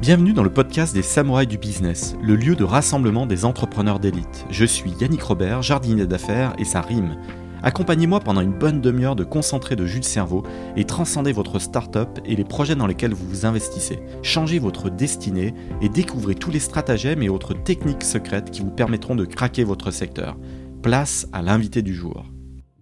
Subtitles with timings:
[0.00, 4.46] Bienvenue dans le podcast des Samouraïs du Business, le lieu de rassemblement des entrepreneurs d'élite.
[4.48, 7.20] Je suis Yannick Robert, jardinier d'affaires, et ça rime.
[7.64, 10.44] Accompagnez-moi pendant une bonne demi-heure de concentrer de jus de cerveau
[10.76, 13.98] et transcendez votre start-up et les projets dans lesquels vous vous investissez.
[14.22, 19.16] Changez votre destinée et découvrez tous les stratagèmes et autres techniques secrètes qui vous permettront
[19.16, 20.36] de craquer votre secteur.
[20.80, 22.24] Place à l'invité du jour.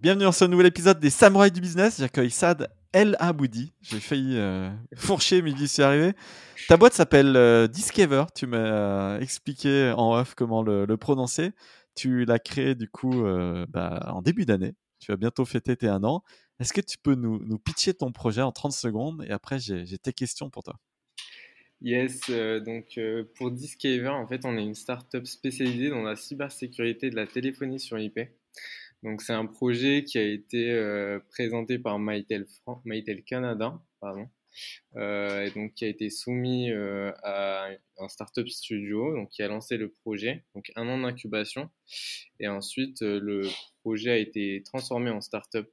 [0.03, 1.97] Bienvenue dans ce nouvel épisode des Samouraïs du Business.
[1.97, 3.73] J'accueille Sad El Aboudi.
[3.81, 6.13] J'ai failli euh, fourcher, mais j'y suis arrivé.
[6.67, 8.25] Ta boîte s'appelle euh, Discover.
[8.35, 11.51] Tu m'as euh, expliqué en off comment le, prononcer.
[11.95, 14.73] Tu l'as créé du coup euh, bah, en début d'année.
[14.99, 16.23] Tu vas bientôt fêter tes un an.
[16.59, 20.11] Est-ce que tu peux nous, pitcher ton projet en 30 secondes et après j'ai tes
[20.11, 20.75] questions pour toi?
[21.81, 22.31] Yes,
[22.65, 22.99] donc
[23.35, 27.79] pour Discover, en fait, on est une startup spécialisée dans la cybersécurité de la téléphonie
[27.79, 28.19] sur IP.
[29.03, 32.47] Donc c'est un projet qui a été présenté par Mytel,
[33.23, 33.79] Canada,
[34.95, 39.77] et donc qui a été soumis euh, à un startup studio, donc qui a lancé
[39.77, 41.69] le projet, donc un an d'incubation,
[42.39, 43.47] et ensuite euh, le
[43.81, 45.67] projet a été transformé en startup.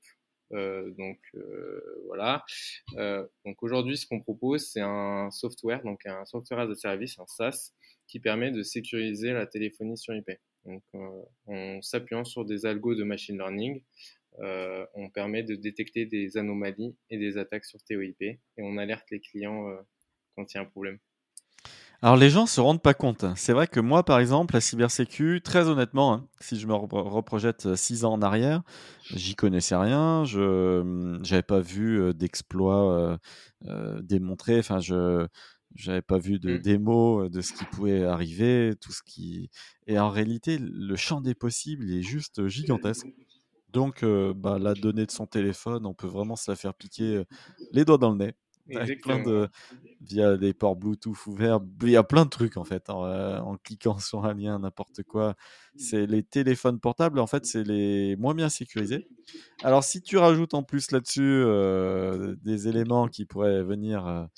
[0.52, 2.44] Euh, donc euh, voilà.
[2.96, 7.18] Euh, donc aujourd'hui, ce qu'on propose, c'est un software, donc un software as a service,
[7.18, 7.72] un SaaS,
[8.06, 10.30] qui permet de sécuriser la téléphonie sur IP.
[10.64, 13.82] Donc, euh, en s'appuyant sur des algos de machine learning,
[14.40, 19.10] euh, on permet de détecter des anomalies et des attaques sur TOIP et on alerte
[19.10, 19.76] les clients euh,
[20.36, 20.98] quand il y a un problème.
[22.02, 23.24] Alors les gens se rendent pas compte.
[23.36, 27.08] C'est vrai que moi, par exemple, la cybersécu, très honnêtement, hein, si je me repro-
[27.08, 28.62] reprojette six ans en arrière,
[29.10, 30.24] j'y connaissais rien.
[30.24, 33.16] Je j'avais pas vu euh, d'exploits euh,
[33.68, 34.58] euh, démontrés.
[34.58, 35.26] Enfin, je
[35.74, 36.58] j'avais pas vu de Mm.
[36.58, 39.50] démo euh, de ce qui pouvait arriver, tout ce qui.
[39.86, 43.14] Et en réalité, le champ des possibles est juste gigantesque.
[43.74, 47.16] Donc, euh, bah, la donnée de son téléphone, on peut vraiment se la faire piquer
[47.18, 47.24] euh,
[47.72, 48.32] les doigts dans le nez
[48.74, 49.24] avec plein Exactement.
[49.26, 49.48] de
[50.00, 51.60] via des ports Bluetooth ouverts.
[51.82, 54.58] Il y a plein de trucs en fait en, euh, en cliquant sur un lien,
[54.60, 55.34] n'importe quoi.
[55.76, 57.18] C'est les téléphones portables.
[57.18, 59.06] En fait, c'est les moins bien sécurisés.
[59.62, 64.28] Alors, si tu rajoutes en plus là-dessus euh, des éléments qui pourraient venir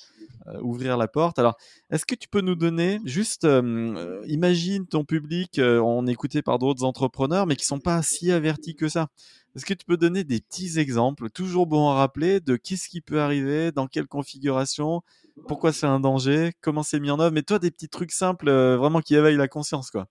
[0.60, 1.38] ouvrir la porte.
[1.38, 1.56] Alors,
[1.90, 6.12] est-ce que tu peux nous donner juste, euh, euh, imagine ton public, euh, on est
[6.12, 9.08] écouté par d'autres entrepreneurs, mais qui sont pas si avertis que ça.
[9.56, 13.00] Est-ce que tu peux donner des petits exemples, toujours bon à rappeler, de qu'est-ce qui
[13.00, 15.00] peut arriver, dans quelle configuration,
[15.48, 18.48] pourquoi c'est un danger, comment c'est mis en œuvre, mais toi des petits trucs simples,
[18.48, 20.08] euh, vraiment qui éveillent la conscience, quoi.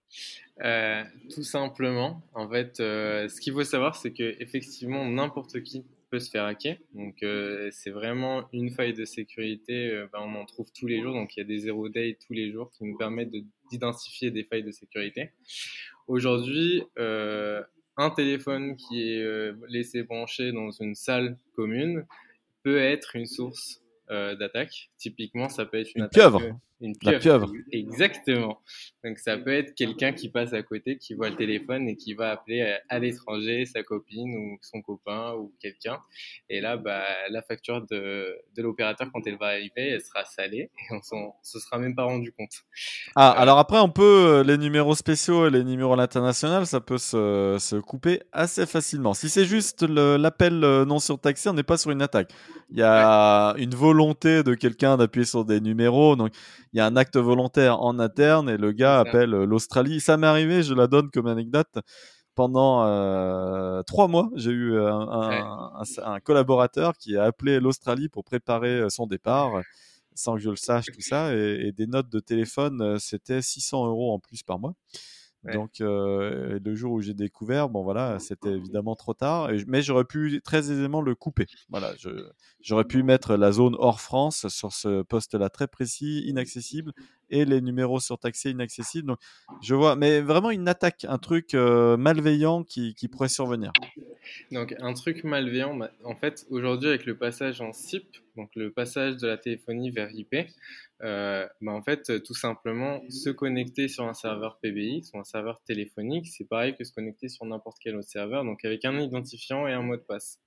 [0.63, 1.03] Euh,
[1.33, 6.19] tout simplement, en fait, euh, ce qu'il faut savoir, c'est que effectivement, n'importe qui peut
[6.21, 6.77] se faire hacker.
[6.93, 9.91] Donc, euh, c'est vraiment une faille de sécurité.
[9.91, 11.13] euh, ben, on en trouve tous les jours.
[11.13, 14.31] Donc, il y a des zero day tous les jours qui nous permettent de- d'identifier
[14.31, 15.31] des failles de sécurité.
[16.07, 17.61] Aujourd'hui, euh,
[17.97, 22.05] un téléphone qui est laissé branché dans une salle commune
[22.63, 24.91] peut être une source d'attaque.
[24.97, 26.83] Typiquement, ça peut être une, Une attaque, pieuvre.
[26.83, 27.47] euh, Une La pieuvre.
[27.47, 27.51] pieuvre.
[27.71, 28.59] Exactement.
[29.03, 32.13] Donc ça peut être quelqu'un qui passe à côté, qui voit le téléphone et qui
[32.13, 35.99] va appeler à, à l'étranger sa copine ou son copain ou quelqu'un.
[36.49, 40.69] Et là, bah, la facture de, de l'opérateur, quand elle va arriver, elle sera salée
[40.89, 42.63] et on s'en se sera même pas rendu compte.
[43.15, 46.65] Ah, Euh, alors après, on peut, euh, les numéros spéciaux et les numéros à l'international,
[46.65, 49.13] ça peut se, se couper assez facilement.
[49.13, 52.31] Si c'est juste l'appel euh, non surtaxé, on n'est pas sur une attaque.
[52.71, 56.31] Il y a une volonté de quelqu'un d'appuyer sur des numéros, donc
[56.73, 59.99] il y a un acte volontaire en interne et le gars appelle euh, l'Australie.
[60.01, 61.77] Ça m'est arrivé, je la donne comme anecdote.
[62.35, 65.43] Pendant euh, trois mois, j'ai eu un, un- Ouais.
[66.05, 69.61] un- un collaborateur qui a appelé l'Australie pour préparer euh, son départ
[70.17, 73.41] sans que je le sache, tout ça, et, et des notes de téléphone, euh, c'était
[73.41, 74.73] 600 euros en plus par mois.
[75.53, 80.05] Donc, euh, le jour où j'ai découvert, bon voilà, c'était évidemment trop tard, mais j'aurais
[80.05, 81.45] pu très aisément le couper.
[81.69, 81.93] Voilà,
[82.61, 86.93] j'aurais pu mettre la zone hors France sur ce poste-là très précis, inaccessible,
[87.29, 89.07] et les numéros surtaxés inaccessibles.
[89.07, 89.19] Donc,
[89.61, 93.71] je vois, mais vraiment une attaque, un truc euh, malveillant qui, pourrait survenir.
[94.51, 98.71] Donc un truc malveillant, bah, en fait, aujourd'hui avec le passage en SIP, donc le
[98.71, 100.35] passage de la téléphonie vers IP,
[101.03, 105.23] euh, bah, en fait, euh, tout simplement, se connecter sur un serveur PBX ou un
[105.23, 108.99] serveur téléphonique, c'est pareil que se connecter sur n'importe quel autre serveur, donc avec un
[108.99, 110.39] identifiant et un mot de passe.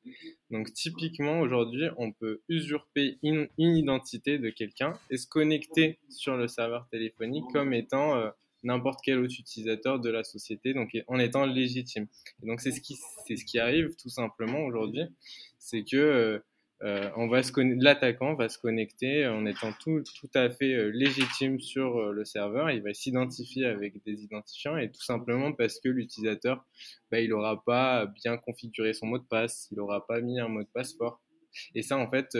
[0.51, 6.49] Donc typiquement, aujourd'hui, on peut usurper une identité de quelqu'un et se connecter sur le
[6.49, 8.31] serveur téléphonique comme étant euh,
[8.63, 12.07] n'importe quel autre utilisateur de la société, donc en étant légitime.
[12.43, 15.03] Et donc c'est ce qui c'est ce qui arrive tout simplement aujourd'hui,
[15.59, 16.39] c'est que euh,
[16.85, 21.59] euh, on va se l'attaquant va se connecter en étant tout, tout à fait légitime
[21.59, 22.71] sur le serveur.
[22.71, 26.65] Il va s'identifier avec des identifiants et tout simplement parce que l'utilisateur,
[27.11, 30.49] bah, il aura pas bien configuré son mot de passe, il aura pas mis un
[30.49, 31.21] mot de passe fort.
[31.75, 32.39] Et ça, en fait,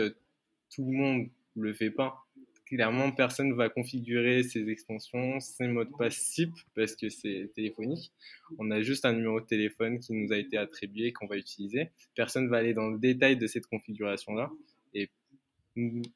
[0.73, 2.25] tout le monde le fait pas.
[2.69, 8.11] Clairement, personne va configurer ses extensions, ses mots de passe SIP parce que c'est téléphonique.
[8.57, 11.89] On a juste un numéro de téléphone qui nous a été attribué qu'on va utiliser.
[12.15, 14.51] Personne va aller dans le détail de cette configuration-là.
[14.93, 15.09] Et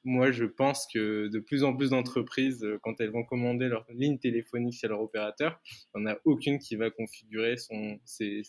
[0.03, 3.85] moi, je pense que de plus en plus d'entreprises, euh, quand elles vont commander leur
[3.91, 5.59] ligne téléphonique chez leur opérateur,
[5.95, 8.41] il n'y en a aucune qui va configurer son, ses,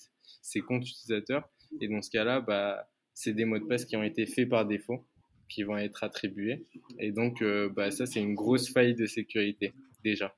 [0.42, 1.48] ses comptes utilisateurs.
[1.80, 4.66] Et dans ce cas-là, bah, c'est des mots de passe qui ont été faits par
[4.66, 5.06] défaut
[5.48, 6.66] qui vont être attribués.
[6.98, 10.34] Et donc, euh, bah, ça, c'est une grosse faille de sécurité, déjà.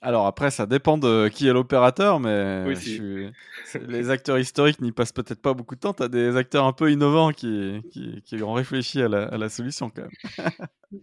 [0.00, 2.64] Alors après, ça dépend de qui est l'opérateur, mais
[3.88, 5.92] les acteurs historiques n'y passent peut-être pas beaucoup de temps.
[5.92, 7.80] Tu as des acteurs un peu innovants qui,
[8.24, 10.50] qui, ont réfléchi à la, solution quand même.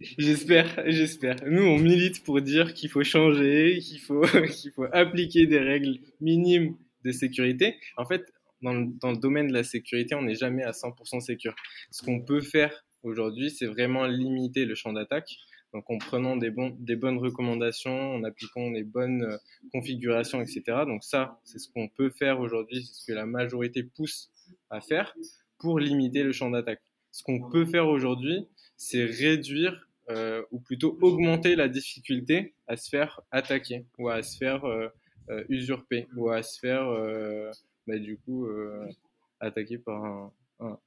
[0.18, 1.36] j'espère, j'espère.
[1.46, 5.98] Nous, on milite pour dire qu'il faut changer, qu'il faut, qu'il faut appliquer des règles
[6.20, 7.76] minimes de sécurité.
[7.98, 8.24] En fait,
[8.66, 11.54] dans le, domaine de la sécurité, on n'est jamais à 100% sécure.
[11.90, 15.30] Ce qu'on peut faire aujourd'hui, c'est vraiment limiter le champ d'attaque.
[15.72, 19.36] Donc en prenant des, bonnes recommandations, en appliquant des bonnes euh,
[19.72, 20.62] configurations, etc.
[20.86, 24.30] Donc ça, c'est ce qu'on peut faire aujourd'hui, c'est ce que la majorité pousse
[24.70, 25.14] à faire
[25.58, 26.82] pour limiter le champ d'attaque.
[27.12, 28.46] Ce qu'on peut faire aujourd'hui,
[28.76, 34.36] c'est réduire euh, ou plutôt augmenter la difficulté à se faire attaquer ou à se
[34.36, 34.88] faire euh
[35.48, 36.86] usurper ou à se faire
[37.86, 38.86] bah, du coup euh,
[39.40, 40.32] attaqué par un,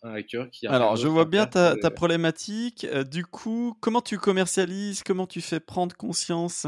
[0.01, 2.86] hacker qui Alors, je vois bien ta, ta problématique.
[2.86, 6.66] Euh, du coup, comment tu commercialises Comment tu fais prendre conscience?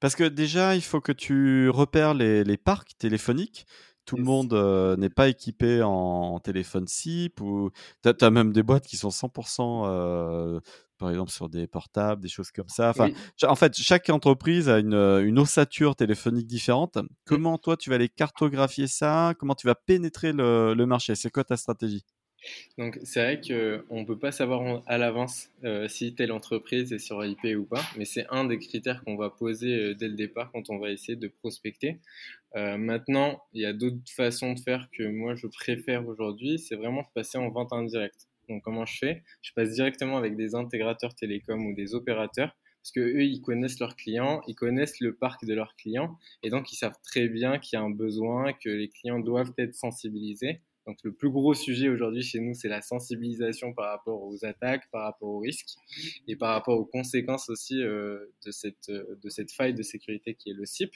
[0.00, 3.66] Parce que déjà, il faut que tu repères les, les parcs téléphoniques.
[4.04, 7.70] Tout le monde euh, n'est pas équipé en, téléphone SIP ou
[8.02, 10.60] tu as, même des boîtes qui sont 100%
[11.02, 12.90] par exemple sur des portables, des choses comme ça.
[12.90, 13.10] Enfin,
[13.42, 16.96] en fait, chaque entreprise a une, euh, une, ossature téléphonique différente.
[17.24, 19.34] Comment toi, tu vas aller cartographier ça?
[19.36, 21.16] Comment tu vas pénétrer le, le marché?
[21.16, 22.04] C'est quoi ta stratégie?
[22.78, 26.98] Donc c'est vrai qu'on ne peut pas savoir à l'avance euh, si telle entreprise est
[26.98, 30.14] sur IP ou pas, mais c'est un des critères qu'on va poser euh, dès le
[30.14, 32.00] départ quand on va essayer de prospecter.
[32.54, 37.02] maintenant, il y a d'autres façons de faire que moi je préfère aujourd'hui, c'est vraiment
[37.02, 38.28] de passer en vente indirecte.
[38.48, 39.22] Donc comment je fais?
[39.42, 43.78] Je passe directement avec des intégrateurs télécoms ou des opérateurs parce que eux ils connaissent
[43.78, 47.58] leurs clients, ils connaissent le parc de leurs clients et donc ils savent très bien
[47.58, 50.60] qu'il y a un besoin, que les clients doivent être sensibilisés.
[50.86, 54.90] Donc le plus gros sujet aujourd'hui chez nous, c'est la sensibilisation par rapport aux attaques,
[54.90, 55.76] par rapport aux risques
[56.26, 60.34] et par rapport aux conséquences aussi euh, de, cette, euh, de cette faille de sécurité
[60.34, 60.92] qui est le SIP.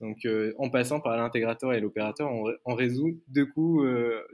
[0.00, 3.84] Donc euh, en passant par l'intégrateur et l'opérateur, on, on, résout deux coups,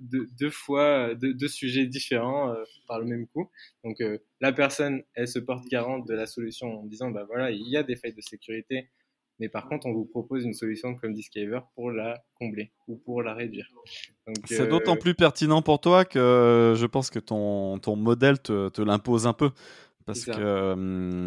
[0.01, 2.55] deux, deux, fois, deux, deux, sujets différents
[2.87, 3.49] par le même coup.
[3.85, 4.03] Donc
[4.41, 7.77] la personne, elle se porte garante de la solution en disant, bah voilà, il y
[7.77, 8.89] a des failles de sécurité,
[9.39, 13.23] mais par contre, on vous propose une solution comme Discover pour la combler ou pour
[13.23, 13.69] la réduire.
[14.45, 18.41] C'est d'autant euh, plus pertinent pour toi que euh, je pense que ton, ton modèle
[18.41, 19.51] te, te l'impose un peu.
[20.05, 21.25] Parce que hum,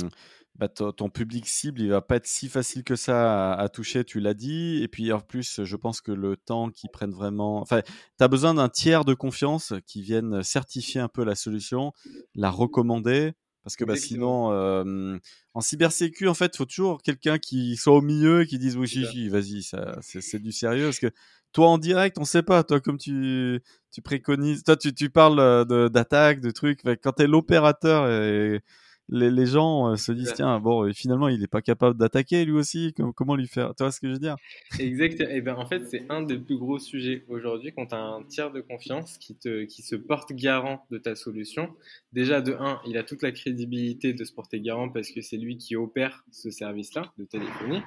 [0.55, 4.21] bah, ton public cible, il va pas être si facile que ça à, toucher, tu
[4.21, 4.81] l'as dit.
[4.81, 7.59] Et puis en plus, je pense que le temps qu'ils prennent vraiment...
[7.59, 11.91] Enfin, tu as besoin d'un tiers de confiance qui vienne certifier un peu la solution,
[12.35, 13.33] la recommander
[13.65, 15.17] parce que bah, sinon, euh,
[15.55, 18.77] en cybersécu, en fait, il faut toujours quelqu'un qui soit au milieu et qui dise
[18.77, 20.83] oui, chichi, vas-y, ça, c'est, du sérieux.
[20.83, 21.11] Parce que
[21.51, 22.63] toi, en direct, on sait pas.
[22.63, 26.83] Toi, comme tu, tu préconises, toi, tu, tu parles de, d'attaque, de trucs.
[27.01, 28.61] Quand tu es l'opérateur et
[29.09, 32.93] les, gens euh, se disent tiens bon finalement il n'est pas capable d'attaquer lui aussi
[33.15, 34.35] comment lui faire tu vois ce que je veux dire?
[34.79, 37.95] Exact et eh ben en fait c'est un des plus gros sujets aujourd'hui quand tu
[37.95, 41.69] as un tiers de confiance qui te qui se porte garant de ta solution.
[42.13, 45.37] Déjà de un il a toute la crédibilité de se porter garant parce que c'est
[45.37, 47.81] lui qui opère ce service là de téléphonie.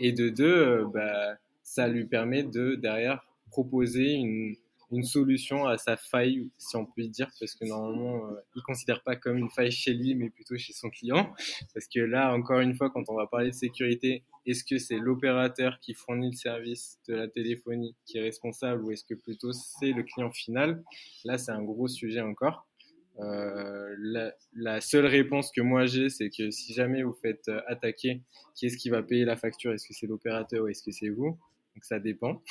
[0.00, 4.54] Et de deux euh, bah, ça lui permet de derrière proposer une
[4.90, 9.02] une solution à sa faille, si on peut dire, parce que normalement, euh, il considère
[9.02, 11.32] pas comme une faille chez lui, mais plutôt chez son client.
[11.74, 14.98] Parce que là, encore une fois, quand on va parler de sécurité, est-ce que c'est
[14.98, 19.52] l'opérateur qui fournit le service de la téléphonie qui est responsable ou est-ce que plutôt
[19.52, 20.82] c'est le client final?
[21.24, 22.66] Là, c'est un gros sujet encore.
[23.20, 27.60] Euh, la, la, seule réponse que moi j'ai, c'est que si jamais vous faites euh,
[27.66, 28.22] attaquer,
[28.54, 29.72] qui est-ce qui va payer la facture?
[29.72, 31.36] Est-ce que c'est l'opérateur ou est-ce que c'est vous?
[31.78, 32.42] Donc ça dépend.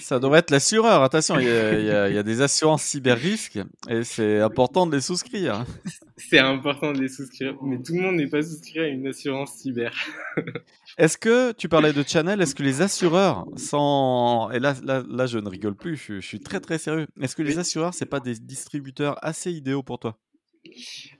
[0.00, 1.02] Ça devrait être l'assureur.
[1.02, 5.66] Attention, il y, a, des assurances cyber risques et c'est important de les souscrire.
[6.16, 9.56] C'est important de les souscrire, mais tout le monde n'est pas souscrit à une assurance
[9.58, 9.92] cyber.
[10.98, 15.38] Est-ce que tu parlais de Channel Est-ce que les assureurs sont et là, là, je
[15.38, 17.06] ne rigole plus, je, suis très très sérieux.
[17.20, 20.18] Est-ce que les assureurs c'est pas des distributeurs assez idéaux pour toi?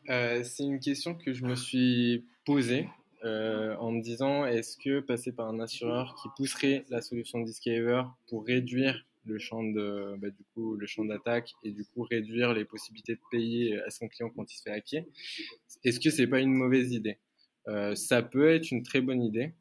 [0.09, 2.89] Euh, C'est une question que je me suis posée
[3.27, 8.05] euh, en me disant est-ce que passer par un assureur qui pousserait la solution Discover
[8.29, 12.53] pour réduire le champ de, bah, du coup, le champ d'attaque et du coup réduire
[12.53, 15.05] les possibilités de payer à son client quand il se fait hacker.
[15.83, 17.19] Est-ce que c'est pas une mauvaise idée?
[17.97, 19.53] Ça peut être une très bonne idée.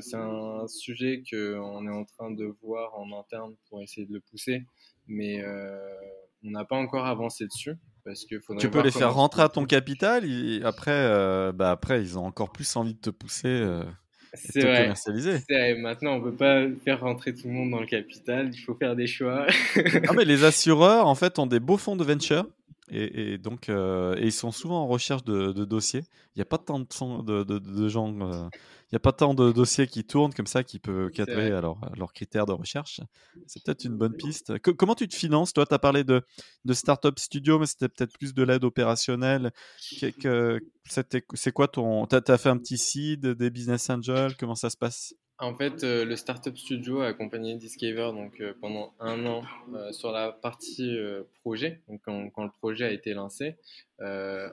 [0.00, 4.20] c'est un sujet qu'on est en train de voir en interne pour essayer de le
[4.20, 4.64] pousser,
[5.06, 5.44] mais
[6.42, 7.76] on n'a pas encore avancé dessus.
[8.04, 12.00] Parce que tu peux les faire rentrer à ton capital, et après, euh, bah après,
[12.00, 13.48] ils ont encore plus envie de te pousser.
[13.48, 13.84] Euh,
[14.34, 14.82] c'est vrai.
[14.82, 15.40] commercialiser.
[15.78, 18.50] Maintenant, on peut pas faire rentrer tout le monde dans le capital.
[18.52, 19.46] Il faut faire des choix.
[19.76, 22.46] ah mais les assureurs, en fait, ont des beaux fonds de venture.
[22.92, 26.02] Et, donc, euh, et ils sont souvent en recherche de, dossiers.
[26.34, 28.50] Il n'y a pas tant de, de, de gens
[28.90, 31.60] il n'y a pas tant de dossiers qui tournent comme ça qui peuvent cadrer à,
[31.60, 33.00] leurs critères de recherche.
[33.46, 34.58] C'est peut-être une bonne piste.
[34.58, 36.22] comment tu te finances Toi, tu as parlé de,
[36.64, 39.52] de Startup Studio, mais c'était peut-être plus de l'aide opérationnelle.
[39.78, 42.04] C'est quoi ton.
[42.08, 44.36] Tu as, fait un petit seed, des business angels?
[44.36, 45.14] Comment ça se passe?
[45.40, 49.42] En fait, euh, le Startup Studio a accompagné Discover donc, euh, pendant un an
[49.74, 50.96] euh, sur la partie
[51.40, 53.56] projet, donc quand, quand, le projet a été lancé.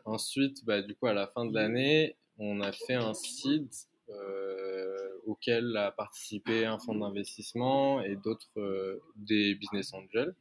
[0.06, 3.68] ensuite, bah, du coup, à la fin de l'année, on a fait un seed
[4.10, 10.34] euh, auquel a participé un fonds d'investissement et d'autres euh, des business angels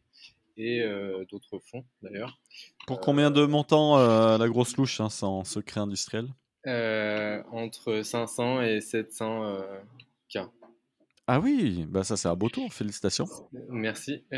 [0.56, 2.38] et euh, d'autres fonds d'ailleurs.
[2.86, 6.28] Pour combien de montants la grosse louche hein, sans secret industriel?
[6.64, 9.58] Entre 500 et 700
[9.98, 10.05] k.
[11.26, 13.26] Ah oui, bah ça c'est un beau tour, félicitations.
[13.68, 14.24] Merci.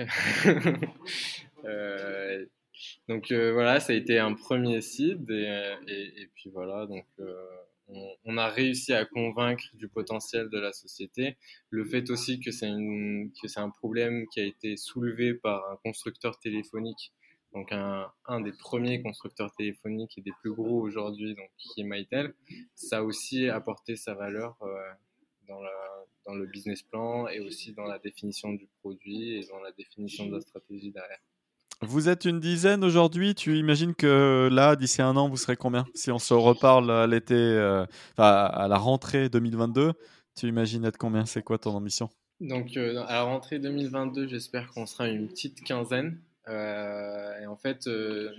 [3.08, 7.04] donc voilà, ça a été un premier seed et, et, et puis voilà, donc
[8.24, 11.36] on, a réussi à convaincre du potentiel de la société.
[11.70, 17.12] Le fait aussi que c'est un problème qui a été soulevé par un constructeur téléphonique,
[17.54, 22.34] donc un, des premiers constructeurs téléphoniques et des plus gros aujourd'hui, donc qui est Mytel,
[22.74, 24.76] ça a aussi apporté sa valeur euh,
[25.48, 25.60] dans,
[26.28, 30.26] dans le business plan et aussi dans la définition du produit et dans la définition
[30.26, 31.18] de la stratégie derrière.
[31.80, 33.34] Vous êtes une dizaine aujourd'hui.
[33.34, 35.86] Tu imagines que là, d'ici un an, vous serez combien?
[35.94, 37.86] Si on se reparle à l'été, euh,
[38.18, 39.92] à la rentrée 2022,
[40.36, 41.24] tu imagines être combien?
[41.24, 42.10] C'est quoi ton ambition?
[42.40, 46.20] Donc, euh, à la rentrée 2022, j'espère qu'on sera une petite quinzaine.
[46.48, 47.88] Euh, et en fait,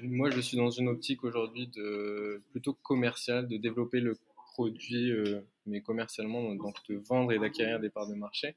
[0.03, 4.17] moi, je suis dans une optique aujourd'hui de plutôt commerciale, de développer le
[4.53, 5.13] produit,
[5.69, 8.55] mais commercialement, donc de vendre et d'acquérir des parts de marché.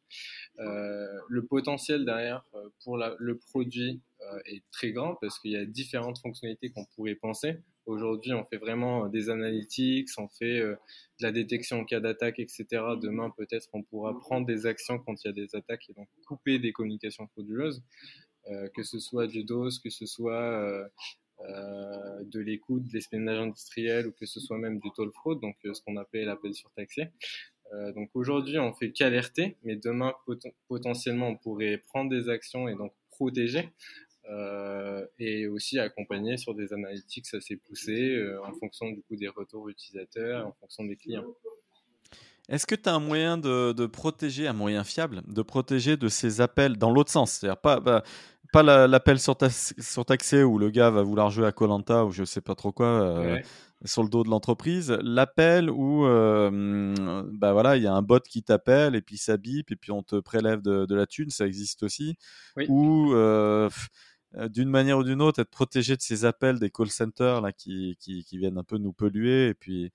[0.58, 2.44] le potentiel derrière
[2.82, 4.00] pour le produit
[4.30, 7.56] euh, est très grand parce qu'il y a différentes fonctionnalités qu'on pourrait penser.
[7.86, 10.76] Aujourd'hui, on fait vraiment euh, des analytics, on fait euh,
[11.18, 12.66] de la détection en cas d'attaque, etc.
[13.00, 16.08] Demain, peut-être, on pourra prendre des actions quand il y a des attaques et donc
[16.26, 17.82] couper des communications frauduleuses,
[18.74, 20.88] que ce soit du DOS, que ce soit
[21.48, 25.80] de l'écoute, de l'espionnage industriel ou que ce soit même du toll fraud, donc ce
[25.82, 27.08] qu'on appelle l'appel surtaxé.
[27.94, 30.12] donc aujourd'hui, on fait qu'alerter, mais demain,
[30.68, 33.70] potentiellement, on pourrait prendre des actions et donc protéger.
[34.30, 39.26] Euh, et aussi accompagner sur des analytics assez poussées euh, en fonction du coup des
[39.26, 41.24] retours utilisateurs, en fonction des clients.
[42.48, 46.40] Est-ce que tu as un moyen de, protéger, un moyen fiable, de protéger de ces
[46.40, 47.32] appels dans l'autre sens?
[47.32, 48.04] C'est-à-dire pas,
[48.52, 49.36] pas l'appel sur
[49.78, 52.86] surtaxé où le gars va vouloir jouer à Colanta ou je sais pas trop quoi
[52.86, 53.38] euh,
[53.84, 54.96] sur le dos de l'entreprise.
[55.02, 59.70] L'appel où bah voilà, il y a un bot qui t'appelle et puis ça bip
[59.72, 62.16] et puis on te prélève de, la thune, ça existe aussi.
[62.68, 63.14] Ou
[64.36, 67.52] euh, d'une manière ou d'une autre, être protégé de ces appels des call centers là,
[67.52, 69.48] qui, qui, viennent un peu nous polluer.
[69.48, 69.92] Et puis,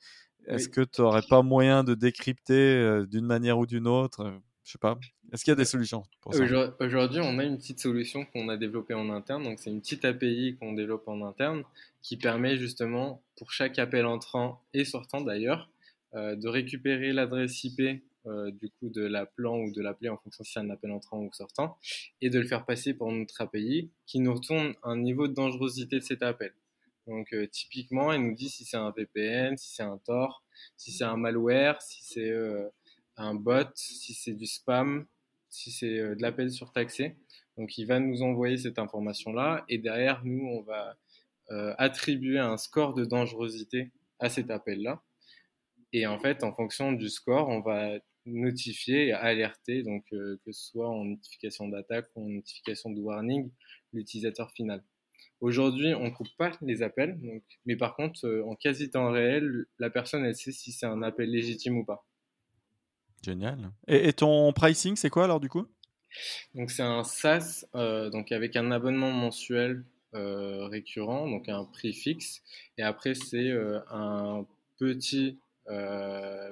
[0.47, 4.37] est-ce que tu n'aurais pas moyen de décrypter euh, d'une manière ou d'une autre euh,
[4.67, 4.99] Je sais pas.
[5.31, 6.43] Est-ce qu'il y a des solutions pour ça?
[6.79, 9.43] Aujourd'hui, on a une petite solution qu'on a développée en interne.
[9.43, 11.63] Donc, c'est une petite API qu'on développe en interne
[12.01, 15.69] qui permet justement, pour chaque appel entrant et sortant d'ailleurs,
[16.13, 20.51] de récupérer l'adresse IP euh, du coup de l'appelant ou de l'appeler en fonction si
[20.51, 21.77] c'est un appel entrant ou sortant,
[22.19, 25.99] et de le faire passer pour notre API qui nous retourne un niveau de dangerosité
[25.99, 26.51] de cet appel.
[27.05, 30.43] Donc euh, typiquement, elle nous dit si c'est un VPN, si c'est un Tor,
[30.75, 32.67] si c'est un malware, si c'est euh,
[33.17, 35.05] un bot, si c'est du spam,
[35.49, 37.17] si c'est de l'appel surtaxé.
[37.57, 40.97] Donc il va nous envoyer cette information-là et derrière nous, on va
[41.77, 45.01] attribuer un score de dangerosité à cet appel-là.
[45.93, 50.51] Et en fait, en fonction du score, on va notifier et alerter, donc euh, que
[50.51, 53.49] ce soit en notification d'attaque ou en notification de warning,
[53.93, 54.83] l'utilisateur final.
[55.39, 59.11] Aujourd'hui, on ne coupe pas les appels, donc, mais par contre, euh, en quasi temps
[59.11, 62.05] réel, la personne, elle sait si c'est un appel légitime ou pas.
[63.23, 63.71] Génial.
[63.87, 65.65] Et, ton pricing, c'est quoi alors du coup?
[66.55, 69.83] Donc c'est un SaaS, euh, donc avec un abonnement mensuel
[70.13, 72.41] récurrent, donc un prix fixe,
[72.79, 73.51] et après c'est
[73.91, 74.47] un
[74.79, 75.37] petit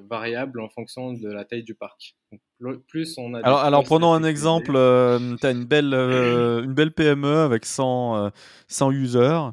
[0.08, 2.16] variable en fonction de la taille du parc.
[2.88, 7.38] plus on a alors, alors prenons un exemple, tu as une belle, une belle PME
[7.40, 8.30] avec 100,
[8.68, 9.52] 100 users,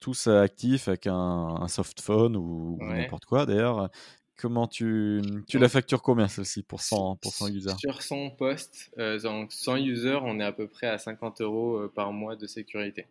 [0.00, 1.14] tous actifs avec un,
[1.60, 3.88] un soft phone ou, n'importe quoi d'ailleurs.
[4.36, 8.90] Comment tu, tu la factures combien celle-ci pour 100, pour 100 users Sur 100 postes,
[9.22, 13.06] donc 100 users, on est à peu près à 50 euros par mois de sécurité.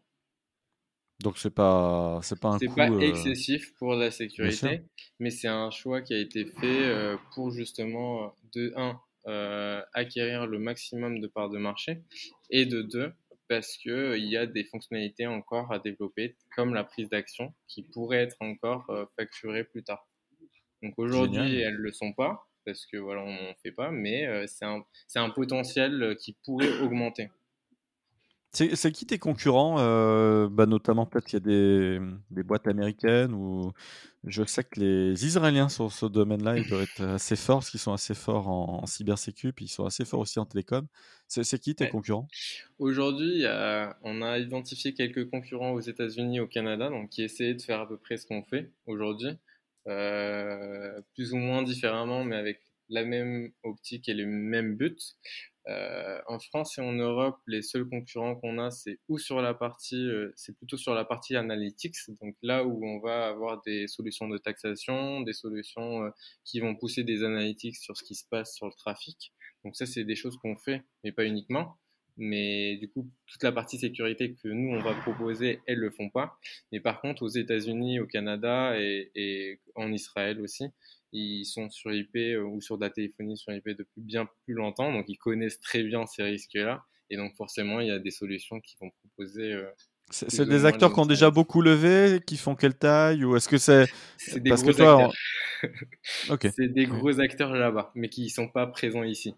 [1.22, 4.82] Donc c'est pas c'est pas un c'est pas excessif pour la sécurité,
[5.20, 11.20] mais c'est un choix qui a été fait pour justement de 1 acquérir le maximum
[11.20, 12.02] de parts de marché
[12.50, 13.14] et de 2
[13.48, 17.84] parce qu'il il y a des fonctionnalités encore à développer comme la prise d'action qui
[17.84, 20.08] pourraient être encore facturées plus tard.
[20.84, 24.66] Donc aujourd'hui elles le sont pas parce que voilà on n'en fait pas, mais c'est
[24.66, 27.30] un c'est un potentiel qui pourrait augmenter.
[28.54, 32.00] C'est qui tes concurrents euh, bah Notamment, peut-être qu'il y a des,
[32.32, 33.72] des, boîtes américaines ou
[34.26, 37.80] je sais que les Israéliens sur ce domaine-là, ils doivent être assez forts parce qu'ils
[37.80, 40.86] sont assez forts en, cybersécu, puis ils sont assez forts aussi en télécom.
[41.30, 42.28] C'est qui tes concurrents?
[42.78, 43.46] Aujourd'hui,
[44.04, 47.88] on a identifié quelques concurrents aux États-Unis, au Canada, donc qui essaient de faire à
[47.88, 49.51] peu près ce qu'on fait aujourd'hui, euh,
[49.86, 55.16] plus ou moins différemment, mais avec la même optique et le même but.
[55.68, 59.54] Euh, en France et en Europe, les seuls concurrents qu'on a, c'est ou sur la
[59.54, 63.88] partie, euh, c'est plutôt sur la partie analytics, donc là où on va avoir des
[63.88, 66.10] solutions de taxation, des solutions euh,
[66.46, 69.34] qui vont pousser des analytics sur ce qui se passe sur le trafic.
[69.64, 71.78] Donc ça, c'est des choses qu'on fait, mais pas uniquement.
[72.18, 76.10] Mais du coup, toute la partie sécurité que nous, on va proposer, elles le font
[76.10, 76.38] pas.
[76.72, 80.66] Mais par contre, aux États-Unis, au Canada et, et en Israël aussi,
[81.14, 84.54] ils sont sur IP euh, ou sur de la téléphonie sur IP depuis bien plus
[84.54, 86.84] longtemps, donc ils connaissent très bien ces risques-là.
[87.10, 89.54] Et donc forcément, il y a des solutions qui vont proposer.
[89.54, 89.70] Euh,
[90.10, 93.58] c'est des acteurs qui ont déjà beaucoup levé, qui font quelle taille ou est-ce que
[93.58, 93.88] c'est
[94.36, 95.12] des parce gros que toi,
[95.62, 96.54] acteurs.
[96.56, 99.36] c'est des gros acteurs là-bas, mais qui ne sont pas présents ici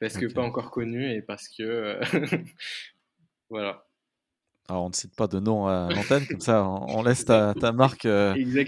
[0.00, 2.00] parce que pas encore connus et parce que euh,
[3.50, 3.86] voilà.
[4.68, 7.72] Alors on ne cite pas de nom à l'antenne, comme ça on laisse ta, ta
[7.72, 8.08] marque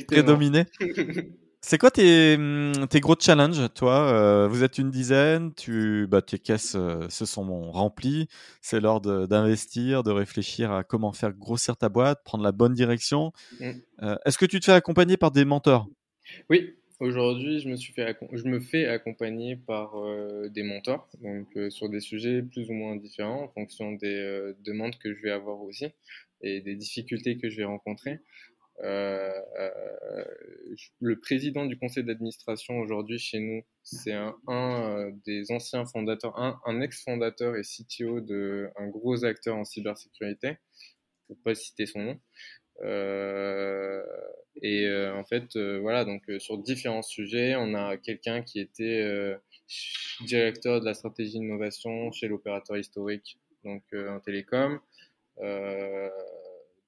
[0.07, 0.67] prédominer.
[1.61, 6.23] C'est quoi tes, hum, tes, gros challenges, toi euh, Vous êtes une dizaine, tu, bah,
[6.23, 8.29] tes caisses euh, se sont remplies,
[8.63, 13.33] c'est l'heure d'investir, de, réfléchir à comment faire grossir ta boîte, prendre la bonne direction.
[13.59, 13.71] Mmh.
[14.03, 15.89] Euh, est-ce que tu te fais accompagner par des mentors?
[16.49, 19.95] Oui, aujourd'hui je, me suis fait je me fais accompagner par
[20.51, 25.15] des mentors, donc sur des sujets plus ou moins différents en fonction des demandes que
[25.15, 25.87] je vais avoir aussi
[26.41, 28.21] et des difficultés que je vais rencontrer.
[28.85, 30.25] Euh, euh,
[31.01, 36.61] le président du conseil d'administration aujourd'hui chez nous, c'est un, euh, des anciens fondateurs, un,
[36.65, 40.59] un ex-fondateur et CTO de un gros acteur en cybersécurité,
[41.27, 42.21] pour pas citer son nom.
[42.83, 44.03] Euh,
[44.63, 49.37] et en fait, voilà, donc sur différents sujets, on a quelqu'un qui était
[50.23, 54.81] directeur de la stratégie d'innovation chez l'opérateur historique, donc en télécom.
[55.41, 56.11] Euh,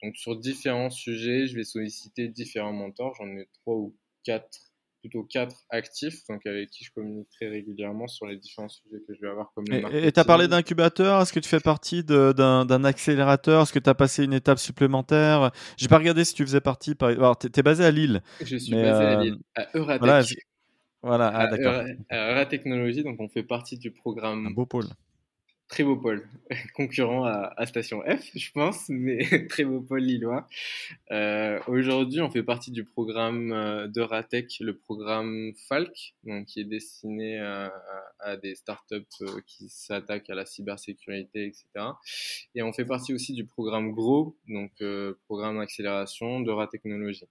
[0.02, 3.14] donc sur différents sujets, je vais solliciter différents mentors.
[3.16, 4.69] J'en ai trois ou quatre,
[5.00, 9.14] plutôt quatre actifs, donc avec qui je communique très régulièrement sur les différents sujets que
[9.14, 12.04] je vais avoir comme le Et tu as parlé d'incubateur, est-ce que tu fais partie
[12.04, 15.50] d'un accélérateur Est-ce que tu as passé une étape supplémentaire?
[15.76, 16.94] J'ai pas regardé si tu faisais partie.
[16.94, 17.08] Par...
[17.10, 18.22] Alors, tu es, basé à Lille.
[18.40, 20.00] Je suis basé à euh, Lille, à Euratech.
[20.00, 20.22] Voilà,
[21.02, 21.32] voilà.
[21.34, 21.84] Ah, d'accord.
[22.12, 24.46] Euratechnologie, donc on fait partie du programme.
[24.46, 24.86] Un beau pôle
[25.96, 26.28] pôle,
[26.74, 29.24] concurrent à, Station F, je pense, mais
[29.88, 30.46] pôle lillois.
[31.10, 34.00] Euh, Aujourd'hui, on fait partie du programme euh, de
[34.64, 37.72] le programme Falc, donc, qui est destiné à,
[38.18, 41.64] à, des startups euh, qui s'attaquent à la cybersécurité, etc.
[42.54, 47.26] Et on fait partie aussi du programme GROW, donc euh, programme d'accélération de Ratechnologie.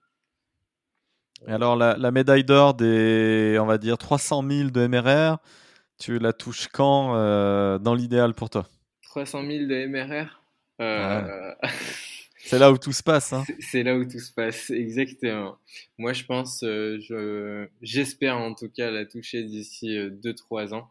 [1.46, 5.38] Alors, la, la médaille d'or des, on va dire, 300 000 de MRR,
[6.00, 8.66] tu la touches quand euh, dans l'idéal pour toi?
[9.02, 10.42] 300 000 de MRR
[10.80, 11.54] euh,
[12.38, 13.32] C'est là où tout se passe.
[13.32, 13.44] Hein.
[13.60, 15.58] C'est là où tout se passe, exactement.
[15.98, 20.90] Moi, je pense, euh, je, j'espère en tout cas la toucher d'ici 2-3 ans.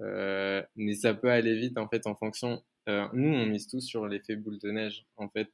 [0.00, 2.60] mais ça peut aller vite en fait en fonction.
[2.88, 5.06] nous, on mise tout sur l'effet boule de neige.
[5.16, 5.50] En fait,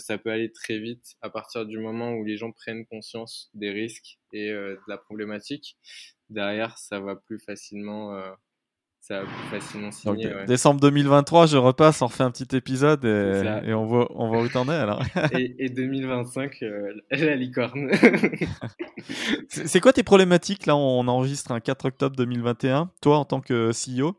[0.00, 3.70] ça peut aller très vite à partir du moment où les gens prennent conscience des
[3.70, 5.76] risques et de la problématique
[6.30, 8.14] derrière, ça va plus facilement.
[8.14, 8.30] Euh,
[9.00, 10.32] ça va plus facilement signer.
[10.46, 14.48] Décembre 2023, je repasse, on refait un petit épisode et, on, voit, on voit où
[14.48, 15.02] t'en es alors.
[15.32, 17.90] et, 2025, euh, la licorne.
[19.48, 22.90] c'est quoi tes problématiques Là, on enregistre un 4 octobre 2021.
[23.02, 24.18] Toi, en tant que CEO,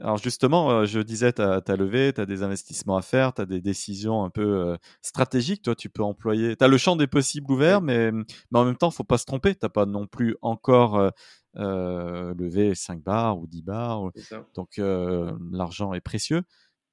[0.00, 3.46] Alors justement, je disais, tu as, levé, tu as des investissements à faire, tu as
[3.46, 5.62] des décisions un peu stratégiques.
[5.62, 6.54] Toi, tu peux employer.
[6.54, 9.18] Tu as le champ des possibles ouvert, mais, mais en même temps, il faut pas
[9.18, 9.56] se tromper.
[9.56, 11.10] Tu pas non plus encore
[11.54, 14.10] levé 5 bars ou 10 bars.
[14.54, 16.42] Donc l'argent est précieux.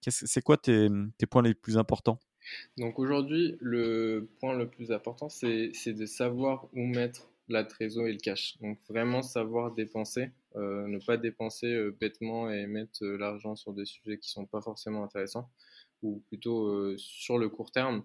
[0.07, 2.19] C'est quoi tes, tes points les plus importants?
[2.77, 8.11] Donc aujourd'hui, le point le plus important, c'est de savoir où mettre la trésor et
[8.11, 8.57] le cash.
[8.61, 13.73] Donc vraiment savoir dépenser, euh, ne pas dépenser euh, bêtement et mettre euh, l'argent sur
[13.73, 15.49] des sujets qui sont pas forcément intéressants,
[16.01, 18.03] ou plutôt sur le court terme.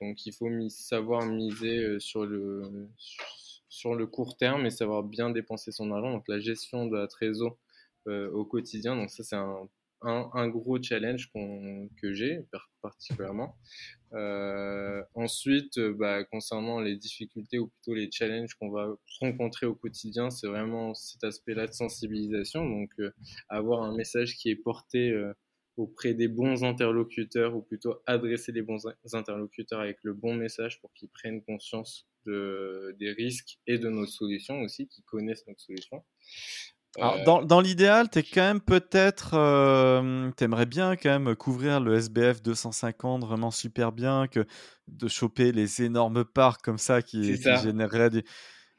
[0.00, 2.88] donc il faut savoir miser sur le
[3.72, 6.12] sur le court terme et savoir bien dépenser son argent.
[6.12, 7.56] Donc la gestion de la trésor
[8.06, 8.96] au quotidien.
[8.96, 9.68] Donc ça c'est un
[10.04, 11.30] un, gros challenge
[12.00, 12.40] que j'ai
[12.80, 13.56] particulièrement.
[14.12, 18.88] Euh, ensuite, euh, bah, concernant les difficultés ou plutôt les challenges qu'on va
[19.20, 22.68] rencontrer au quotidien, c'est vraiment cet aspect-là de sensibilisation.
[22.68, 23.10] Donc, euh,
[23.48, 25.14] avoir un message qui est porté
[25.76, 30.92] auprès des bons interlocuteurs ou plutôt adresser les bons interlocuteurs avec le bon message pour
[30.92, 36.04] qu'ils prennent conscience de, des risques et de nos solutions aussi, qu'ils connaissent notre solution.
[36.98, 39.34] Alors, euh, dans, dans l'idéal, tu es quand même peut-être.
[39.34, 44.44] Euh, tu aimerais bien quand même couvrir le SBF 250 vraiment super bien, que
[44.88, 48.24] de choper les énormes parcs comme ça qui, généreraient des.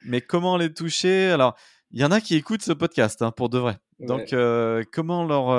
[0.06, 1.32] Mais comment les toucher?
[1.32, 1.58] Alors,
[1.94, 3.78] il y en a qui écoutent ce podcast hein, pour de vrai.
[4.00, 5.52] Donc, euh, comment leur,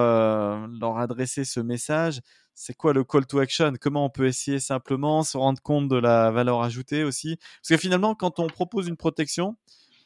[0.69, 2.21] leur adresser ce message?
[2.55, 3.73] C'est quoi le call to action?
[3.81, 7.37] Comment on peut essayer simplement se rendre compte de la valeur ajoutée aussi?
[7.37, 9.57] Parce que finalement, quand on propose une protection,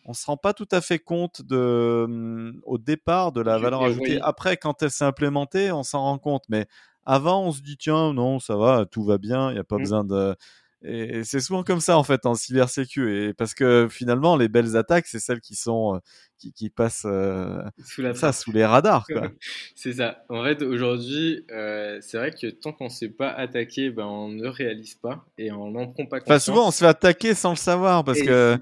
[0.05, 3.83] on se rend pas tout à fait compte de, mmh, au départ de la valeur
[3.83, 4.19] ajoutée.
[4.23, 6.45] Après, quand elle s'est implémentée, on s'en rend compte.
[6.49, 6.67] Mais
[7.05, 9.77] avant, on se dit tiens, non, ça va, tout va bien, il n'y a pas
[9.77, 9.83] mmh.
[9.83, 10.35] besoin de.
[10.83, 13.29] Et c'est souvent comme ça en fait en cybersécu.
[13.29, 15.99] Et parce que finalement les belles attaques c'est celles qui sont euh,
[16.39, 19.07] qui, qui passent euh, sous, la ça, sous les radars.
[19.75, 20.25] c'est ça.
[20.29, 24.29] En fait aujourd'hui euh, c'est vrai que tant qu'on ne sait pas attaquer, ben, on
[24.29, 26.45] ne réalise pas et on n'en prend pas conscience.
[26.45, 28.57] souvent on se fait attaquer sans le savoir parce que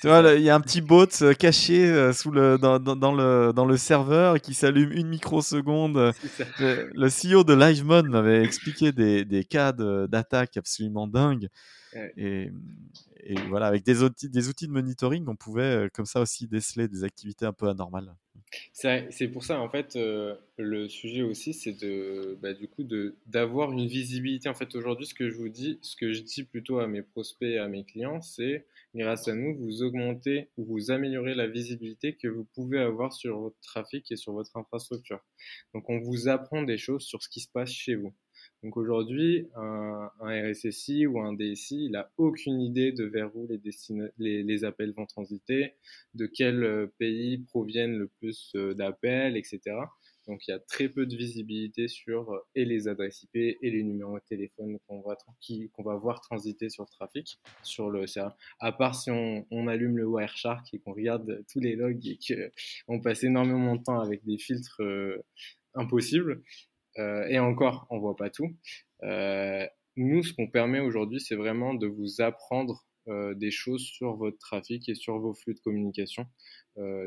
[0.00, 1.06] tu vois il y a un petit bot
[1.38, 6.12] caché sous le dans, dans, le dans le serveur qui s'allume une microseconde.
[6.58, 11.48] Le, le CEO de LiveMod m'avait expliqué des, des cas d'attaque absolument dingues.
[12.16, 12.50] Et,
[13.48, 16.88] voilà, avec des outils, des outils de monitoring, on pouvait euh, comme ça aussi déceler
[16.88, 18.14] des activités un peu anormales.
[18.72, 22.82] C'est pour ça, en fait, euh, le sujet aussi, c'est de, bah, du coup,
[23.26, 24.48] d'avoir une visibilité.
[24.48, 27.02] En fait, aujourd'hui, ce que je vous dis, ce que je dis plutôt à mes
[27.02, 31.46] prospects et à mes clients, c'est grâce à nous, vous augmentez ou vous améliorez la
[31.46, 35.20] visibilité que vous pouvez avoir sur votre trafic et sur votre infrastructure.
[35.72, 38.12] Donc, on vous apprend des choses sur ce qui se passe chez vous.
[38.62, 44.42] Donc aujourd'hui, un, RSSI ou un DSI, il n'a aucune idée de vers où les,
[44.42, 45.74] les, appels vont transiter,
[46.14, 49.60] de quel euh, pays proviennent le plus euh, d'appels, etc.
[50.26, 53.70] Donc il y a très peu de visibilité sur euh, et les adresses IP et
[53.70, 55.16] les numéros de téléphone qu'on va,
[55.78, 58.04] va voir transiter sur le trafic, sur le.
[58.60, 62.18] À part si on, on allume le Wireshark et qu'on regarde tous les logs et
[62.86, 64.82] qu'on passe énormément de temps avec des filtres
[65.74, 66.42] impossibles.
[67.00, 68.54] Euh, et encore, on voit pas tout.
[69.02, 74.14] Euh, nous, ce qu'on permet aujourd'hui, c'est vraiment de vous apprendre euh, des choses sur
[74.16, 76.26] votre trafic et sur vos flux de communication,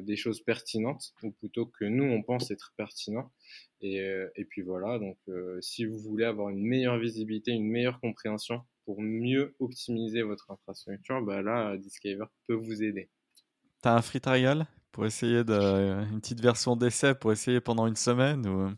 [0.01, 3.32] des choses pertinentes, ou plutôt que nous, on pense être pertinents.
[3.82, 3.97] Et,
[4.36, 5.17] et puis voilà, donc
[5.62, 11.23] si vous voulez avoir une meilleure visibilité, une meilleure compréhension pour mieux optimiser votre infrastructure,
[11.23, 13.10] bah là, Discover peut vous aider.
[13.82, 17.88] Tu as un free trial pour essayer de, une petite version d'essai pour essayer pendant
[17.88, 18.69] une semaine ou...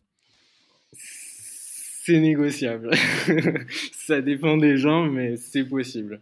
[0.93, 2.91] C'est négociable.
[3.93, 6.21] ça dépend des gens, mais c'est possible.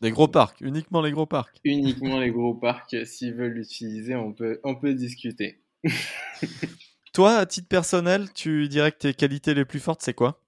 [0.00, 1.60] Des gros parcs, uniquement les gros parcs.
[1.64, 5.60] Uniquement les gros parcs, s'ils veulent l'utiliser, on peut, on peut discuter.
[7.12, 10.42] Toi, à titre personnel, tu dirais que tes qualités les plus fortes, c'est quoi?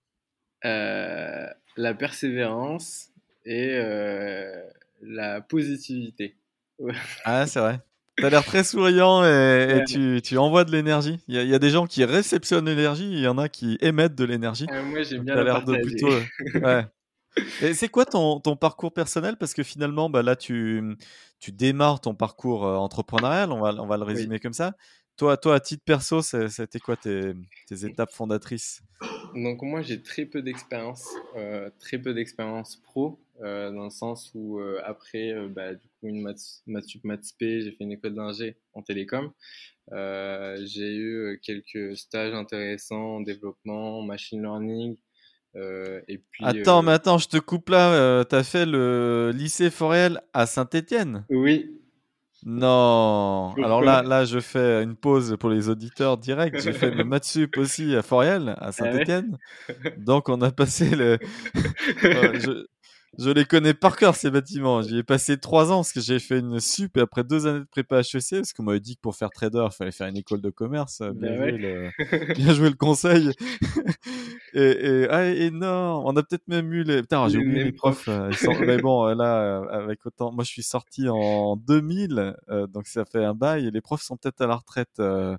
[0.64, 1.46] Euh,
[1.77, 3.11] La persévérance
[3.44, 4.53] et euh,
[5.01, 6.37] la positivité.
[7.25, 7.81] ah, c'est vrai.
[8.18, 11.18] T'as l'air très souriant et, tu, tu, envoies de l'énergie.
[11.29, 14.14] Il y, y, a des gens qui réceptionnent l'énergie, il y en a qui émettent
[14.14, 14.66] de l'énergie.
[14.70, 16.09] Euh, moi, j'aime bien l'air de plutôt.
[16.66, 16.87] ouais.
[17.62, 19.37] Et c'est quoi ton, ton, parcours personnel?
[19.38, 20.96] Parce que finalement, bah, là, tu,
[21.40, 24.75] tu démarres ton parcours euh, entrepreneurial, on va, on va le résumer comme ça.
[25.16, 27.33] Toi, toi, à titre perso, c'était quoi tes,
[27.68, 28.83] tes, étapes fondatrices?
[29.35, 33.20] Donc moi, j'ai très peu d'expérience, euh, très peu d'expérience pro.
[33.40, 37.35] Euh, dans le sens où euh, après, euh, bah, du coup, une maths, sup, maths
[37.40, 39.33] j'ai fait une école d'ingé en télécom.
[39.90, 44.96] j'ai eu quelques stages intéressants en développement, machine learning.
[45.57, 48.25] et puis, attends, mais attends, je te coupe là.
[48.25, 51.25] tu as fait le lycée Forel à Saint-Étienne?
[51.31, 51.82] Oui.
[52.44, 53.55] Non.
[53.62, 56.61] Alors là, là, je fais une pause pour les auditeurs directs.
[56.61, 59.38] J'ai fait le Matsup aussi à Foriel, à Ah Saint-Etienne.
[59.96, 61.18] Donc on a passé le.
[61.55, 62.66] Je,
[63.18, 64.81] je les connais par cœur ces bâtiments.
[64.83, 67.61] J'y ai passé trois ans parce que j'ai fait une sup et après deux années
[67.61, 70.16] de prépa HEC parce qu'on m'avait dit que pour faire trader, il fallait faire une
[70.16, 71.03] école de commerce.
[71.03, 71.59] Bien, Bah joué, ouais.
[71.59, 72.35] le...
[72.35, 73.31] Bien joué le conseil.
[74.55, 74.61] et,
[75.03, 76.05] et ah, énorme.
[76.07, 77.03] On a peut-être même eu les.
[77.03, 78.09] Putain, j'ai Les oublié mes profs.
[78.09, 80.33] euh, ils sont- Mais bon, euh, là, euh, avec autant.
[80.33, 83.66] Moi, je suis sorti en 2000, euh, donc ça fait un bail.
[83.66, 84.98] Et les profs sont peut-être à la retraite.
[85.01, 85.37] euh.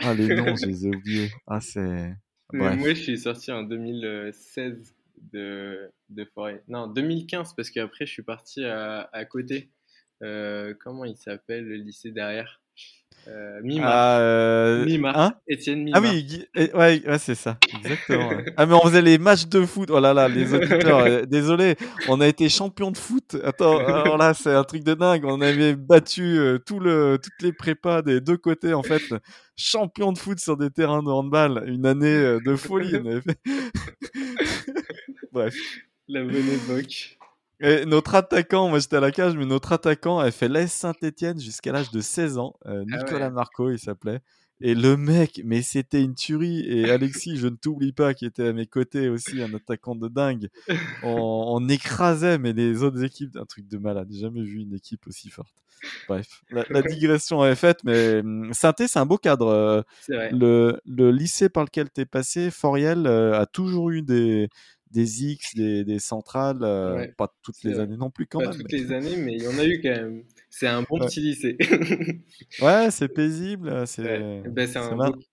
[0.00, 1.30] Ah, les noms, je les ai oubliés.
[1.48, 2.14] Ah, c'est.
[2.52, 4.94] Moi, je suis sorti en 2016
[5.32, 6.62] de, de Forêt.
[6.68, 9.70] Non, 2015, parce qu'après, je suis parti à, à côté.
[10.22, 12.60] Euh, comment il s'appelle, le lycée derrière?
[13.26, 13.90] Euh, Mimar.
[13.92, 15.18] Ah, euh, Mimar.
[15.18, 15.32] hein?
[15.48, 16.12] Étienne Ah Mimar.
[16.14, 18.30] oui, Guy- eh, ouais, ouais, c'est ça, exactement.
[18.30, 18.44] ouais.
[18.56, 19.90] Ah mais on faisait les matchs de foot.
[19.92, 21.76] Oh là là, les auditeurs, euh, désolé,
[22.06, 23.36] on a été champion de foot.
[23.44, 25.24] Attends, alors là, c'est un truc de dingue.
[25.26, 29.02] On avait battu euh, tout le, toutes les prépas des deux côtés en fait,
[29.56, 31.64] champion de foot sur des terrains de handball.
[31.66, 32.96] Une année euh, de folie.
[32.96, 33.38] on avait fait.
[35.32, 35.54] Bref.
[36.08, 37.18] La bonne époque.
[37.60, 41.40] Et notre attaquant, moi j'étais à la cage, mais notre attaquant avait fait l'AS Saint-Etienne
[41.40, 42.54] jusqu'à l'âge de 16 ans.
[42.66, 43.32] Euh, Ah Nicolas ouais.
[43.32, 44.20] Marco, il s'appelait.
[44.60, 46.60] Et le mec, mais c'était une tuerie.
[46.68, 50.08] Et Alexis, je ne t'oublie pas, qui était à mes côtés aussi, un attaquant de
[50.08, 50.48] dingue.
[51.02, 54.08] On, on écrasait, mais les autres équipes, un truc de malade.
[54.10, 55.52] J'ai jamais vu une équipe aussi forte.
[56.08, 59.84] Bref, la, la digression est faite, mais hum, Saint-Etienne, c'est un beau cadre.
[60.08, 60.30] Vrai.
[60.32, 64.48] Le, le lycée par lequel tu es passé, Foriel, euh, a toujours eu des,
[64.90, 67.82] des X, des, des centrales, euh, Ouais, pas toutes les vrai.
[67.84, 68.56] années non plus quand Pas même.
[68.56, 70.24] toutes mais- les années, mais il y en a eu quand même.
[70.50, 71.56] C'est un bon petit lycée.
[72.60, 74.42] Ouais, c'est paisible, c'est Ouais.
[74.48, 74.66] Ben,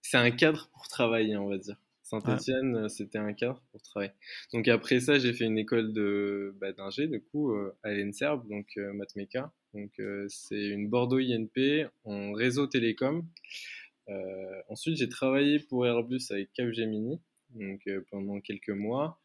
[0.01, 1.77] c'est un, cadre pour travailler, on va dire.
[2.03, 4.11] Saint-Etienne, c'était un cadre pour travailler.
[4.53, 8.47] Donc après ça, j'ai fait une école de bah, d'ingé, du coup, euh, à l'ENSERB,
[8.47, 9.51] donc euh, Mathmeca.
[9.73, 13.25] Donc euh, c'est une Bordeaux INP en réseau télécom.
[14.09, 17.19] Euh, ensuite, j'ai travaillé pour Airbus avec Capgemini,
[17.55, 19.19] donc euh, pendant quelques mois.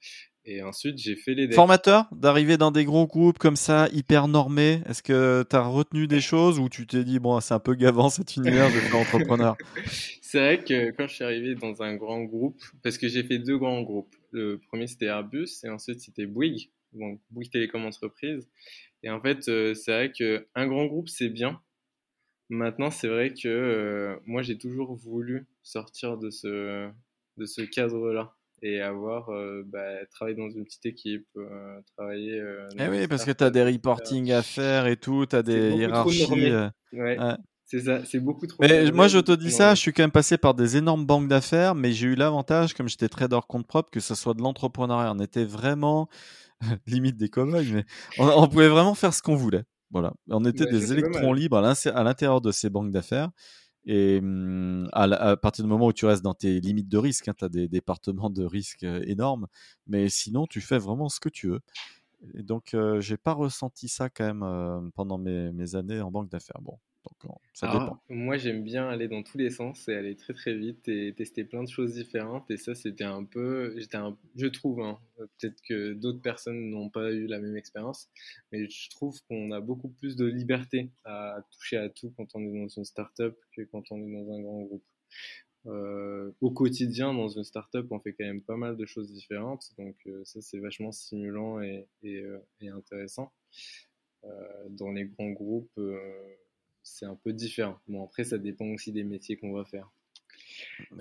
[0.47, 1.55] Et ensuite, j'ai fait les decks.
[1.55, 6.07] Formateur, d'arriver dans des gros groupes comme ça, hyper normés, est-ce que tu as retenu
[6.07, 8.95] des choses ou tu t'es dit, bon, c'est un peu gavant cet univers, je vais
[8.95, 9.57] entrepreneur?
[10.31, 13.39] C'est vrai que quand je suis arrivé dans un grand groupe, parce que j'ai fait
[13.39, 14.15] deux grands groupes.
[14.31, 18.49] Le premier c'était Airbus et ensuite c'était Bouygues, donc Bouygues Télécom Entreprise.
[19.03, 21.61] Et en fait, euh, c'est vrai que un grand groupe c'est bien.
[22.49, 26.89] Maintenant, c'est vrai que euh, moi j'ai toujours voulu sortir de ce
[27.41, 32.39] de ce cadre-là et avoir euh, bah, travaillé dans une petite équipe, euh, travailler.
[32.39, 33.73] euh, Eh oui, parce que tu as des etc.
[33.73, 36.21] reporting à faire et tout, tu as des hiérarchies.
[36.29, 36.51] normé.
[36.51, 37.37] euh, Ouais, ouais.
[37.65, 38.63] c'est ça, c'est beaucoup trop.
[38.63, 41.29] Mais moi, je te dis ça, je suis quand même passé par des énormes banques
[41.29, 45.13] d'affaires, mais j'ai eu l'avantage, comme j'étais trader compte propre, que ce soit de l'entrepreneuriat.
[45.17, 46.09] On était vraiment,
[46.87, 47.85] limite des cow-boys, mais
[48.19, 49.65] on, on pouvait vraiment faire ce qu'on voulait.
[49.91, 50.13] Voilà.
[50.29, 53.31] On était Bah, des électrons libres à l'intérieur de ces banques d'affaires.
[53.87, 57.45] Et hum, à, partir du moment où tu restes dans tes limites de risque, tu
[57.45, 59.47] as des départements de risque euh, énormes,
[59.87, 61.61] mais sinon, tu fais vraiment ce que tu veux.
[62.35, 66.11] Et donc, euh, j'ai pas ressenti ça quand même euh, pendant mes, mes années en
[66.11, 66.61] banque d'affaires.
[66.61, 68.01] Bon, donc ça Alors, dépend.
[68.09, 71.45] moi, j'aime bien aller dans tous les sens et aller très très vite et tester
[71.45, 72.51] plein de choses différentes.
[72.51, 76.91] Et ça, c'était un peu, j'étais un, je trouve, hein, peut-être que d'autres personnes n'ont
[76.91, 78.09] pas eu la même expérience,
[78.53, 82.41] mais je trouve qu'on a beaucoup plus de liberté à toucher à tout quand on
[82.41, 84.85] est dans une startup que quand on est dans un grand groupe.
[85.67, 89.71] Euh, au quotidien, dans une startup, on fait quand même pas mal de choses différentes,
[89.79, 93.33] donc euh, ça, c'est vachement stimulant et, et, euh, et intéressant.
[94.69, 95.81] Dans les grands groupes,
[96.83, 97.79] c'est un peu différent.
[97.89, 99.89] Bon, après, ça dépend aussi des métiers qu'on va faire.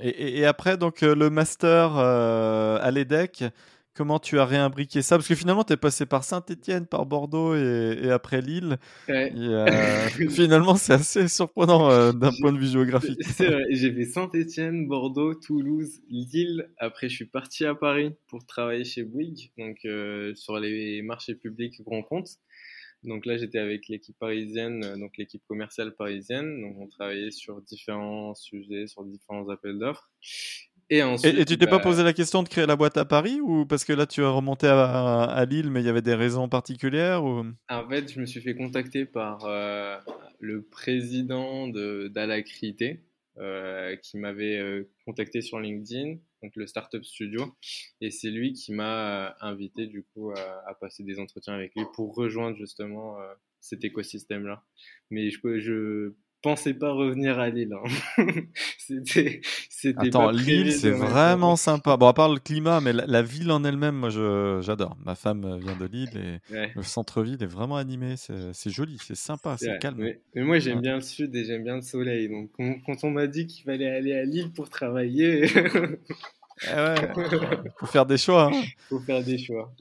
[0.02, 3.46] Et, et- et après, donc, euh, le master euh, à l'EDEC,
[3.94, 5.18] comment tu as réimbriqué ça?
[5.18, 8.78] Parce que finalement, tu es passé par Saint-Étienne, par Bordeaux et, et après Lille.
[9.08, 9.34] Ouais.
[9.36, 9.66] Euh,
[10.30, 13.20] finalement, c'est assez surprenant euh, d'un point de vue géographique.
[13.24, 16.70] C'est vrai, j'ai fait Saint-Étienne, Bordeaux, Toulouse, Lille.
[16.78, 19.80] Après, je suis parti à Paris pour travailler chez Bouygues, donc
[20.36, 22.38] sur les marchés publics grands comptes.
[23.04, 26.62] Donc là, j'étais avec l'équipe parisienne, euh, donc l'équipe commerciale parisienne.
[26.62, 30.10] Donc on travaillait sur différents sujets, sur différents appels d'offres.
[30.92, 32.98] Et ensuite, Et, et tu t'es pas bah, posé la question de créer la boîte
[32.98, 35.90] à Paris ou parce que là, tu as remonté à, à Lille, mais il y
[35.90, 37.46] avait des raisons particulières ou...
[37.70, 39.98] En fait, je me suis fait contacter par euh,
[40.40, 43.04] le président de d'Alacrité,
[44.04, 47.56] qui m'avait euh, contacté sur LinkedIn, donc le Startup Studio,
[48.02, 51.74] et c'est lui qui m'a euh, invité du coup à, à passer des entretiens avec
[51.76, 54.64] lui pour rejoindre justement euh, cet écosystème-là.
[55.10, 57.74] Mais je, je pensez pas revenir à Lille.
[57.74, 58.26] Hein.
[58.78, 59.42] c'était,
[59.98, 61.98] Attends, Lille, c'est vraiment sympa.
[61.98, 64.98] Bon, à part le climat, mais la, ville en elle-même, moi, j'adore.
[65.06, 68.16] Ma femme vient de Lille et le centre-ville est vraiment animé.
[68.18, 69.98] C'est, joli, c'est sympa, c'est calme.
[70.36, 72.30] Mais, moi, j'aime bien le sud et j'aime bien le soleil.
[72.30, 72.50] Donc,
[72.86, 75.46] quand on m'a dit qu'il fallait aller à Lille pour travailler.
[76.68, 76.96] eh ouais,
[77.80, 78.52] faut faire des choix.
[78.54, 78.62] Hein.
[78.90, 79.74] Faut faire des choix.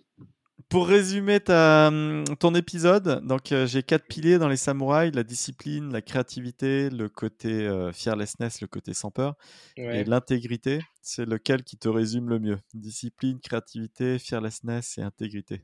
[0.69, 1.91] Pour résumer ta,
[2.39, 7.09] ton épisode, donc euh, j'ai quatre piliers dans les samouraïs la discipline, la créativité, le
[7.09, 9.35] côté euh, fearlessness, le côté sans peur,
[9.79, 10.81] et l'intégrité.
[11.01, 12.59] C'est lequel qui te résume le mieux?
[12.75, 15.63] Discipline, créativité, fearlessness et intégrité.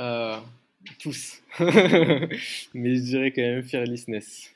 [0.00, 0.38] Euh,
[1.00, 1.42] tous.
[1.58, 4.53] Mais je dirais quand même fearlessness.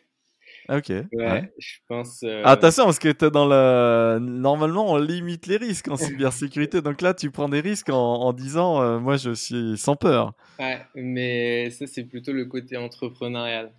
[0.68, 0.90] Ok.
[1.12, 2.22] Ouais, je pense.
[2.24, 4.18] Euh, Attention, parce que es dans le.
[4.18, 6.82] Normalement, on limite les risques en cybersécurité.
[6.82, 10.34] Donc là, tu prends des risques en, disant euh, Moi, je suis sans peur.
[10.58, 13.72] Ouais, mais ça, c'est plutôt le côté entrepreneurial.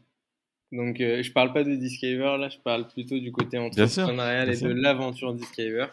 [0.71, 4.57] Donc, euh, je parle pas de Discover, là, je parle plutôt du côté entrepreneurial et
[4.57, 5.87] de l'aventure Discover,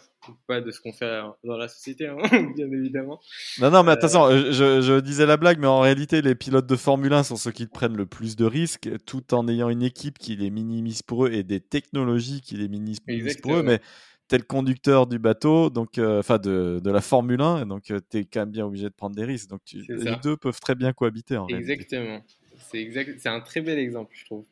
[0.46, 2.18] pas de ce qu'on fait dans la société, hein,
[2.56, 3.18] bien évidemment.
[3.58, 6.66] Non, non, mais attention, euh, je, je, disais la blague, mais en réalité, les pilotes
[6.66, 9.82] de Formule 1 sont ceux qui prennent le plus de risques, tout en ayant une
[9.82, 13.00] équipe qui les minimise pour eux et des technologies qui les minimisent
[13.42, 13.62] pour eux.
[13.62, 13.80] Mais
[14.28, 18.18] t'es le conducteur du bateau, donc euh, enfin de, de, la Formule 1, donc tu
[18.18, 19.48] es quand même bien obligé de prendre des risques.
[19.48, 21.38] Donc les deux peuvent très bien cohabiter.
[21.38, 22.20] En Exactement.
[22.58, 23.26] C'est exact...
[23.26, 24.44] un très bel exemple, je trouve.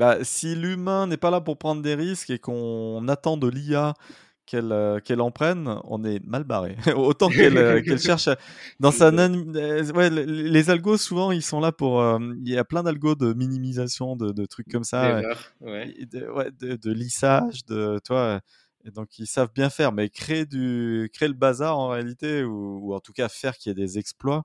[0.00, 3.92] Bah, si l'humain n'est pas là pour prendre des risques et qu'on attend de l'IA
[4.46, 6.74] qu'elle euh, qu'elle en prenne, on est mal barré.
[6.96, 8.30] Autant qu'elle euh, cherche
[8.80, 12.02] dans sa euh, ouais, les algos souvent ils sont là pour
[12.42, 15.20] il y a plein d'algos de minimisation de, de trucs comme ça,
[15.60, 15.94] ouais.
[16.06, 18.40] De, ouais, de, lissage, de toi.
[18.86, 22.88] Et donc ils savent bien faire, mais créer du créer le bazar en réalité ou,
[22.88, 24.44] ou en tout cas faire qu'il y ait des exploits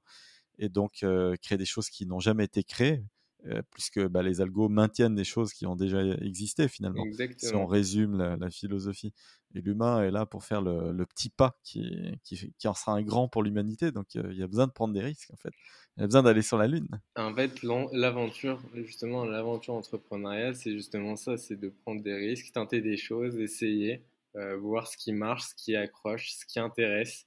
[0.59, 1.05] et donc
[1.41, 3.05] créer des choses qui n'ont jamais été créées
[3.47, 7.03] euh, puisque bah, les algos maintiennent des choses qui ont déjà existé finalement.
[7.37, 9.13] Si on résume la, philosophie.
[9.53, 13.03] Et l'humain est là pour faire le, petit pas qui, qui, qui, en sera un
[13.03, 13.91] grand pour l'humanité.
[13.91, 15.51] Donc euh, il y a besoin de prendre des risques en fait.
[15.97, 16.87] Il y a besoin d'aller sur la Lune.
[17.15, 17.61] En fait,
[17.93, 23.37] l'aventure, justement, l'aventure entrepreneuriale, c'est justement ça c'est de prendre des risques, tenter des choses,
[23.37, 24.03] essayer,
[24.35, 27.25] euh, voir ce qui marche, ce qui accroche, ce qui intéresse.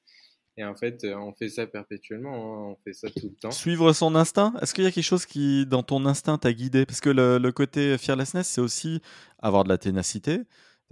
[0.59, 3.53] Et en fait, euh, on fait ça perpétuellement, hein, on fait ça tout le temps.
[3.53, 6.85] Suivre son instinct Est-ce qu'il y a quelque chose qui, dans ton instinct, t'a guidé?
[6.85, 9.01] Parce que le, côté fearlessness, c'est aussi
[9.38, 10.40] avoir de la ténacité.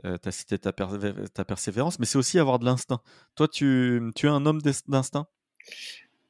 [0.05, 3.01] Euh, tu as cité ta, ta persévérance, mais c'est aussi avoir de l'instinct.
[3.35, 5.27] Toi, tu, tu es un homme d'instinct?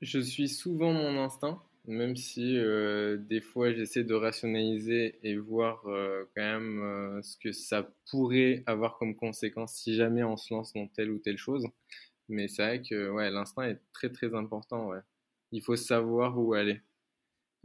[0.01, 5.83] Je suis souvent mon instinct, même si euh, des fois j'essaie de rationaliser et voir
[5.83, 10.87] quand même ce que ça pourrait avoir comme conséquence si jamais on se lance dans
[10.87, 11.67] telle ou telle chose.
[12.29, 14.89] Mais c'est vrai que ouais, l'instinct est très très important.
[14.89, 15.01] Ouais.
[15.53, 16.83] Il faut savoir où aller,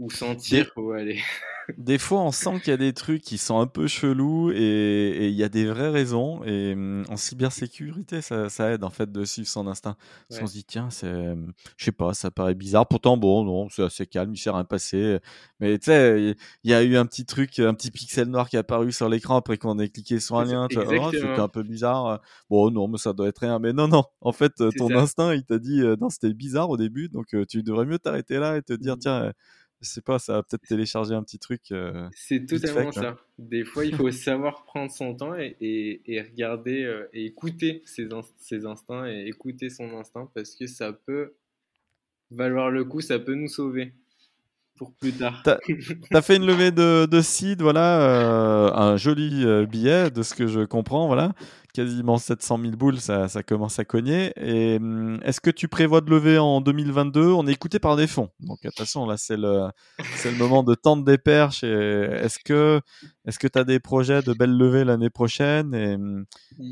[0.01, 1.19] ou sentir où aller.
[1.77, 5.27] des fois, on sent qu'il y a des trucs qui sont un peu chelous et
[5.29, 6.43] il y a des vraies raisons.
[6.43, 9.95] Et hum, en cybersécurité, ça, ça, aide en fait de suivre son instinct.
[10.31, 12.87] on se dit, tiens, c'est, hum, je sais pas, ça paraît bizarre.
[12.87, 15.19] Pourtant, bon, non, c'est assez calme, il s'est rien passé.
[15.59, 18.55] Mais tu sais, il y a eu un petit truc, un petit pixel noir qui
[18.55, 20.67] est apparu sur l'écran après qu'on ait cliqué sur un lien.
[20.75, 22.21] Oh, c'était un peu bizarre.
[22.49, 23.59] Bon, non, mais ça doit être rien.
[23.59, 24.03] Mais non, non.
[24.21, 27.09] En fait, ton instinct, il t'a dit, euh, non, c'était bizarre au début.
[27.09, 28.99] Donc, euh, tu devrais mieux t'arrêter là et te dire, mmh.
[28.99, 29.33] tiens,
[29.82, 31.72] je sais pas, ça va peut-être télécharger un petit truc.
[31.72, 33.17] Euh, c'est totalement ça.
[33.39, 35.56] Des fois, il faut savoir prendre son temps et,
[36.06, 40.94] et, regarder euh, et écouter ses, ses, instincts et écouter son instinct parce que ça
[40.94, 41.34] peut
[42.30, 43.94] valoir le coup, ça peut nous sauver
[44.82, 45.44] pour plus tard.
[45.44, 45.52] Tu
[46.12, 50.48] as, fait une levée de, de seed, voilà, euh, un joli billet de ce que
[50.48, 51.34] je comprends, voilà
[51.74, 54.34] quasiment 700 000 boules, ça, ça commence à cogner.
[54.36, 58.08] Et hum, est-ce que tu prévois de lever en 2022 On est écouté par des
[58.08, 58.30] fonds.
[58.39, 59.70] Donc attention, là c'est le,
[60.15, 61.63] c'est le moment de tendre des perches.
[61.63, 62.82] Est-ce que
[63.26, 65.74] est-ce que tu as des projets de belles levées l'année prochaine?
[65.74, 66.26] Et, hum,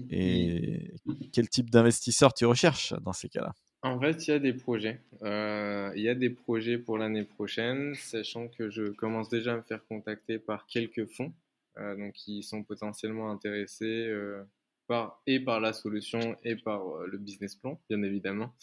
[0.09, 0.93] et
[1.31, 3.53] quel type d'investisseur tu recherches dans ces cas-là?
[3.81, 4.99] En fait, il y a des projets.
[5.23, 9.57] Euh, il y a des projets pour l'année prochaine, sachant que je commence déjà à
[9.57, 11.33] me faire contacter par quelques fonds,
[11.77, 14.43] euh, donc qui sont potentiellement intéressés euh,
[15.27, 18.53] et par la solution et par euh, le business plan, bien évidemment.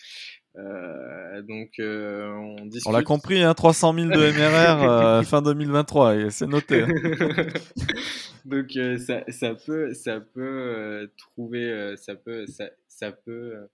[0.57, 6.47] Euh, donc, euh, on On l'a compris, hein, 300 000 de MRR fin 2023, c'est
[6.47, 6.83] noté.
[6.83, 6.89] Hein.
[8.45, 13.69] donc, ça, ça, peut, ça peut trouver, ça peut, ça, ça peut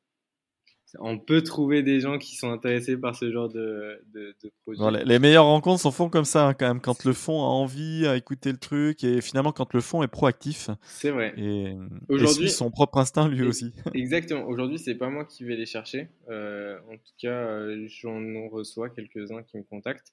[0.99, 5.05] on peut trouver des gens qui sont intéressés par ce genre de, de, projet.
[5.05, 8.07] les, meilleures rencontres sont font comme ça, hein, quand même, quand le fond a envie
[8.07, 10.71] à écouter le truc et finalement quand le fond est proactif.
[10.85, 11.35] C'est vrai.
[11.37, 11.75] Et,
[12.09, 13.73] aujourd'hui, son propre instinct lui aussi.
[13.95, 14.47] Exactement.
[14.47, 16.09] Aujourd'hui, c'est pas moi qui vais les chercher.
[16.29, 20.13] Euh, en tout cas, euh, j'en reçois quelques-uns qui me contactent.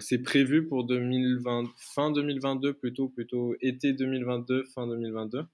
[0.00, 5.44] c'est prévu pour 2020, fin 2022 plutôt, plutôt été 2022, fin 2022.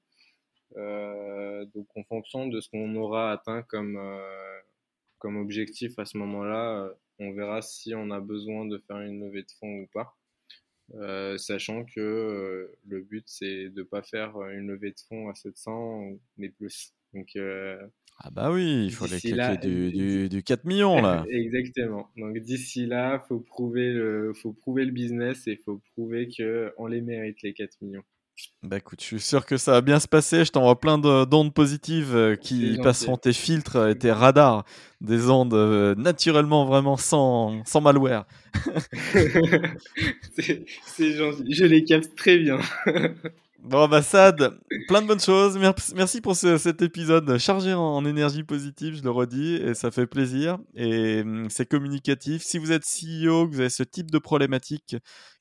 [0.75, 3.99] Donc en fonction de ce qu'on aura atteint comme,
[5.19, 9.43] comme objectif à ce moment-là, on verra si on a besoin de faire une levée
[9.43, 10.17] de fonds ou pas.
[10.97, 15.35] Euh, sachant que euh, le but c'est de pas faire une levée de fonds à
[15.35, 16.93] 700 mais plus.
[17.15, 17.79] Donc euh,
[18.19, 21.25] ah bah oui, il faut aller du, du, 4 millions là.
[21.31, 22.11] Exactement.
[22.17, 26.87] Donc d'ici là, faut prouver le faut prouver le business et faut prouver que on
[26.87, 28.05] les mérite les 4 millions.
[28.63, 30.45] Bah écoute, je suis sûr que ça va bien se passer.
[30.45, 34.65] Je t'envoie plein d'ondes positives euh, qui passeront tes filtres et tes radars.
[35.01, 38.25] Des ondes euh, naturellement vraiment sans, sans malware.
[40.39, 41.45] c'est gentil.
[41.53, 42.59] Je les capte très bien.
[43.63, 44.59] bon, bah Sad,
[44.89, 45.59] plein de bonnes choses.
[45.95, 50.59] Merci pour cet épisode chargé en, énergie positive, je le redis, et ça fait plaisir.
[50.75, 52.43] Et hum, c'est communicatif.
[52.43, 54.97] Si vous êtes CEO, que vous avez ce type de problématique,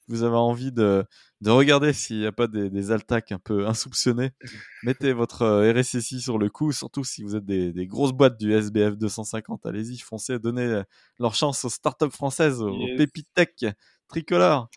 [0.07, 1.05] vous avez envie de,
[1.41, 4.31] de regarder s'il n'y a pas des, des altacs un peu insoupçonnés,
[4.83, 8.39] mettez votre euh, RSSI sur le coup, surtout si vous êtes des, des grosses boîtes
[8.39, 9.65] du SBF 250.
[9.65, 10.83] Allez-y, foncez, donnez euh,
[11.19, 13.73] leur chance aux startups françaises, aux, pépites tech
[14.07, 14.69] tricolores.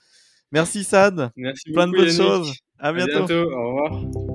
[0.53, 1.31] Merci Sad.
[1.37, 2.53] Merci Plein de bonnes choses.
[2.79, 3.25] À bientôt.
[3.25, 3.51] À bientôt.
[3.53, 4.27] Au revoir.